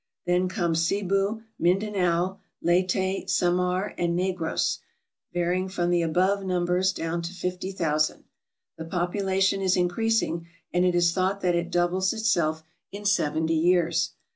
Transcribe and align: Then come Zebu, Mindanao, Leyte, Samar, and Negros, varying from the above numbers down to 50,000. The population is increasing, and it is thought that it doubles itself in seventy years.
Then 0.25 0.49
come 0.49 0.73
Zebu, 0.73 1.43
Mindanao, 1.59 2.39
Leyte, 2.59 3.29
Samar, 3.29 3.93
and 3.99 4.17
Negros, 4.17 4.79
varying 5.31 5.69
from 5.69 5.91
the 5.91 6.01
above 6.01 6.43
numbers 6.43 6.91
down 6.91 7.21
to 7.21 7.31
50,000. 7.31 8.23
The 8.79 8.85
population 8.85 9.61
is 9.61 9.77
increasing, 9.77 10.47
and 10.73 10.85
it 10.85 10.95
is 10.95 11.13
thought 11.13 11.41
that 11.41 11.53
it 11.53 11.69
doubles 11.69 12.13
itself 12.13 12.63
in 12.91 13.05
seventy 13.05 13.53
years. 13.53 14.13